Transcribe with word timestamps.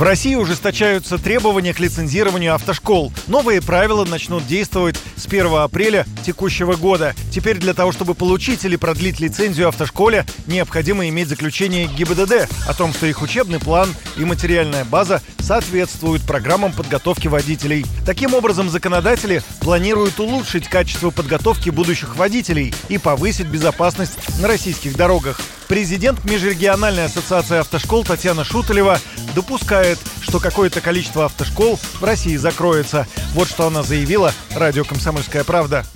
В 0.00 0.02
России 0.02 0.34
ужесточаются 0.34 1.18
требования 1.18 1.74
к 1.74 1.78
лицензированию 1.78 2.54
автошкол. 2.54 3.12
Новые 3.26 3.60
правила 3.60 4.06
начнут 4.06 4.46
действовать 4.46 4.98
с 5.14 5.26
1 5.26 5.48
апреля 5.56 6.06
текущего 6.24 6.74
года. 6.74 7.14
Теперь 7.30 7.58
для 7.58 7.74
того, 7.74 7.92
чтобы 7.92 8.14
получить 8.14 8.64
или 8.64 8.76
продлить 8.76 9.20
лицензию 9.20 9.68
автошколе, 9.68 10.24
необходимо 10.46 11.06
иметь 11.10 11.28
заключение 11.28 11.86
ГИБДД 11.86 12.48
о 12.66 12.72
том, 12.72 12.94
что 12.94 13.04
их 13.04 13.20
учебный 13.20 13.58
план 13.58 13.94
и 14.16 14.24
материальная 14.24 14.86
база 14.86 15.20
соответствуют 15.38 16.22
программам 16.22 16.72
подготовки 16.72 17.28
водителей. 17.28 17.84
Таким 18.06 18.32
образом, 18.32 18.70
законодатели 18.70 19.42
планируют 19.60 20.18
улучшить 20.18 20.66
качество 20.66 21.10
подготовки 21.10 21.68
будущих 21.68 22.16
водителей 22.16 22.72
и 22.88 22.96
повысить 22.96 23.48
безопасность 23.48 24.16
на 24.40 24.48
российских 24.48 24.96
дорогах. 24.96 25.38
Президент 25.70 26.24
Межрегиональной 26.24 27.04
ассоциации 27.04 27.58
автошкол 27.58 28.02
Татьяна 28.02 28.42
Шуталева 28.42 28.98
допускает, 29.36 30.00
что 30.20 30.40
какое-то 30.40 30.80
количество 30.80 31.26
автошкол 31.26 31.76
в 31.76 32.02
России 32.02 32.34
закроется. 32.34 33.06
Вот 33.34 33.48
что 33.48 33.68
она 33.68 33.84
заявила 33.84 34.34
радио 34.56 34.82
«Комсомольская 34.82 35.44
правда». 35.44 35.86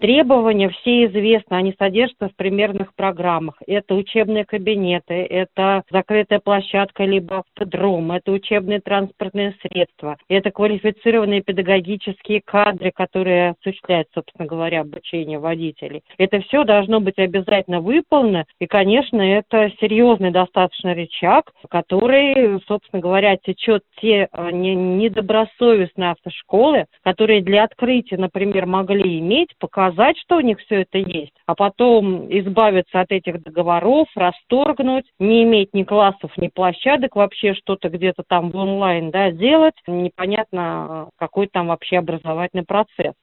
Требования 0.00 0.70
все 0.70 1.04
известны, 1.04 1.56
они 1.56 1.74
содержатся 1.78 2.30
в 2.30 2.36
примерных 2.36 2.94
программах. 2.94 3.56
Это 3.66 3.94
учебные 3.94 4.46
кабинеты, 4.46 5.12
это 5.12 5.82
закрытая 5.90 6.40
площадка 6.40 7.04
либо 7.04 7.40
автодром, 7.40 8.10
это 8.12 8.32
учебные 8.32 8.80
транспортные 8.80 9.54
средства, 9.60 10.16
это 10.28 10.50
квалифицированные 10.50 11.42
педагогические 11.42 12.40
кадры, 12.42 12.92
которые 12.92 13.50
осуществляют, 13.60 14.08
собственно 14.14 14.48
говоря, 14.48 14.80
обучение 14.80 15.38
водителей. 15.38 16.02
Это 16.16 16.40
все 16.40 16.64
должно 16.64 17.00
быть 17.00 17.18
обязательно 17.18 17.82
выполнено, 17.82 18.46
и, 18.58 18.66
конечно, 18.66 19.20
это 19.20 19.70
серьезный 19.80 20.30
достаточно 20.30 20.94
рычаг, 20.94 21.52
который, 21.68 22.58
собственно 22.66 23.02
говоря, 23.02 23.36
течет 23.36 23.82
те 24.00 24.28
а, 24.32 24.50
недобросовестные 24.50 26.12
автошколы, 26.12 26.86
которые 27.04 27.42
для 27.42 27.64
открытия, 27.64 28.16
например, 28.16 28.64
могли 28.64 29.18
иметь 29.18 29.50
показать 29.58 29.89
показать, 29.90 30.16
что 30.18 30.36
у 30.36 30.40
них 30.40 30.58
все 30.60 30.82
это 30.82 30.98
есть, 30.98 31.32
а 31.46 31.54
потом 31.54 32.26
избавиться 32.30 33.00
от 33.00 33.10
этих 33.10 33.42
договоров, 33.42 34.08
расторгнуть, 34.14 35.06
не 35.18 35.44
иметь 35.44 35.74
ни 35.74 35.82
классов, 35.82 36.30
ни 36.36 36.48
площадок, 36.48 37.16
вообще 37.16 37.54
что-то 37.54 37.88
где-то 37.88 38.22
там 38.26 38.50
в 38.50 38.56
онлайн 38.56 39.10
да, 39.10 39.30
делать, 39.30 39.74
непонятно, 39.86 41.08
какой 41.16 41.48
там 41.48 41.68
вообще 41.68 41.98
образовательный 41.98 42.64
процесс. 42.64 43.14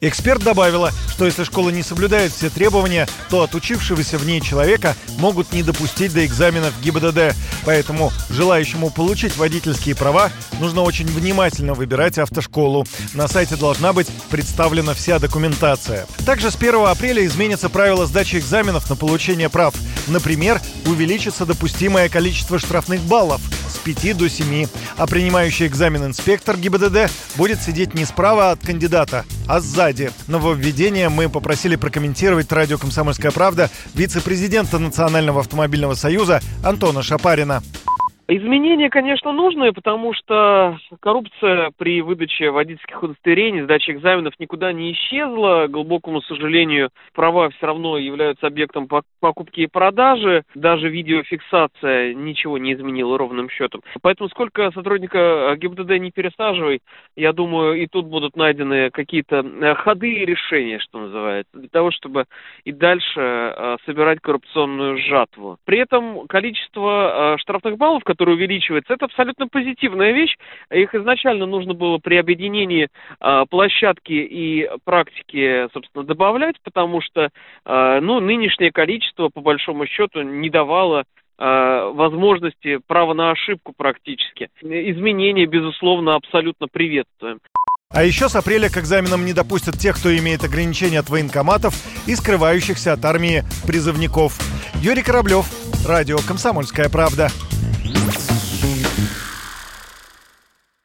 Эксперт 0.00 0.44
добавила, 0.44 0.92
что 1.10 1.26
если 1.26 1.42
школа 1.42 1.70
не 1.70 1.82
соблюдает 1.82 2.32
все 2.32 2.50
требования, 2.50 3.08
то 3.30 3.42
отучившегося 3.42 4.16
в 4.16 4.24
ней 4.24 4.40
человека 4.40 4.94
могут 5.18 5.52
не 5.52 5.64
допустить 5.64 6.14
до 6.14 6.24
экзаменов 6.24 6.72
ГИБДД. 6.80 7.34
Поэтому 7.64 8.12
желающему 8.30 8.90
получить 8.90 9.36
водительские 9.36 9.96
права 9.96 10.30
нужно 10.60 10.82
очень 10.82 11.08
внимательно 11.08 11.74
выбирать 11.74 12.16
автошколу. 12.18 12.86
На 13.14 13.26
сайте 13.26 13.56
должна 13.56 13.92
быть 13.92 14.06
представлена 14.30 14.94
вся 14.94 15.18
документация. 15.18 16.06
Также 16.24 16.52
с 16.52 16.54
1 16.54 16.86
апреля 16.86 17.26
изменятся 17.26 17.68
правила 17.68 18.06
сдачи 18.06 18.36
экзаменов 18.36 18.88
на 18.88 18.94
получение 18.94 19.48
прав. 19.48 19.74
Например, 20.06 20.60
увеличится 20.86 21.44
допустимое 21.44 22.08
количество 22.08 22.60
штрафных 22.60 23.00
баллов– 23.00 23.40
с 23.78 23.84
5 23.84 24.16
до 24.16 24.28
7. 24.28 24.66
А 24.96 25.06
принимающий 25.06 25.66
экзамен 25.66 26.04
инспектор 26.04 26.56
ГИБДД 26.56 27.10
будет 27.36 27.62
сидеть 27.62 27.94
не 27.94 28.04
справа 28.04 28.50
от 28.50 28.60
кандидата, 28.64 29.24
а 29.46 29.60
сзади. 29.60 30.10
Нововведение 30.26 31.08
мы 31.08 31.28
попросили 31.28 31.76
прокомментировать 31.76 32.50
радио 32.52 32.78
«Комсомольская 32.78 33.30
правда» 33.30 33.70
вице-президента 33.94 34.78
Национального 34.78 35.40
автомобильного 35.40 35.94
союза 35.94 36.40
Антона 36.62 37.02
Шапарина. 37.02 37.62
Изменения, 38.30 38.90
конечно, 38.90 39.32
нужные, 39.32 39.72
потому 39.72 40.12
что 40.12 40.76
коррупция 41.00 41.70
при 41.78 42.02
выдаче 42.02 42.50
водительских 42.50 43.02
удостоверений, 43.02 43.62
сдаче 43.62 43.92
экзаменов 43.92 44.34
никуда 44.38 44.70
не 44.70 44.92
исчезла. 44.92 45.66
К 45.66 45.70
глубокому 45.70 46.20
сожалению, 46.20 46.90
права 47.14 47.48
все 47.48 47.66
равно 47.66 47.96
являются 47.96 48.46
объектом 48.46 48.86
покупки 49.20 49.60
и 49.60 49.66
продажи. 49.66 50.42
Даже 50.54 50.90
видеофиксация 50.90 52.12
ничего 52.12 52.58
не 52.58 52.74
изменила 52.74 53.16
ровным 53.16 53.48
счетом. 53.48 53.80
Поэтому 54.02 54.28
сколько 54.28 54.70
сотрудника 54.72 55.56
ГИБДД 55.56 55.98
не 55.98 56.10
пересаживай, 56.10 56.80
я 57.16 57.32
думаю, 57.32 57.82
и 57.82 57.86
тут 57.86 58.08
будут 58.08 58.36
найдены 58.36 58.90
какие-то 58.90 59.36
э, 59.36 59.74
ходы 59.76 60.12
и 60.12 60.26
решения, 60.26 60.80
что 60.80 60.98
называется, 60.98 61.58
для 61.58 61.70
того, 61.70 61.90
чтобы 61.92 62.26
и 62.64 62.72
дальше 62.72 63.20
э, 63.20 63.76
собирать 63.86 64.20
коррупционную 64.20 64.98
жатву. 64.98 65.56
При 65.64 65.78
этом 65.78 66.26
количество 66.26 67.36
э, 67.36 67.38
штрафных 67.38 67.78
баллов, 67.78 68.04
которые 68.04 68.17
который 68.18 68.34
увеличивается, 68.34 68.94
это 68.94 69.04
абсолютно 69.04 69.46
позитивная 69.46 70.12
вещь. 70.12 70.36
Их 70.72 70.92
изначально 70.94 71.46
нужно 71.46 71.72
было 71.72 71.98
при 71.98 72.16
объединении 72.16 72.88
э, 73.20 73.44
площадки 73.48 74.12
и 74.12 74.68
практики, 74.84 75.68
собственно, 75.72 76.04
добавлять, 76.04 76.56
потому 76.64 77.00
что, 77.00 77.28
э, 77.28 78.00
ну, 78.00 78.18
нынешнее 78.20 78.72
количество, 78.72 79.28
по 79.28 79.40
большому 79.40 79.86
счету, 79.86 80.22
не 80.22 80.50
давало 80.50 81.04
возможности 81.40 82.80
права 82.88 83.14
на 83.14 83.30
ошибку 83.30 83.72
практически. 83.76 84.48
Изменения, 84.60 85.46
безусловно, 85.46 86.16
абсолютно 86.16 86.66
приветствуем. 86.66 87.38
А 87.90 88.02
еще 88.02 88.28
с 88.28 88.34
апреля 88.34 88.68
к 88.68 88.76
экзаменам 88.76 89.24
не 89.24 89.32
допустят 89.32 89.78
тех, 89.78 89.96
кто 89.96 90.14
имеет 90.18 90.42
ограничения 90.42 90.98
от 90.98 91.08
военкоматов 91.08 91.74
и 92.08 92.16
скрывающихся 92.16 92.92
от 92.92 93.04
армии 93.04 93.44
призывников. 93.68 94.36
Юрий 94.82 95.02
Кораблев, 95.02 95.46
Радио 95.86 96.18
«Комсомольская 96.18 96.88
правда». 96.88 97.28
Thank. 97.90 98.27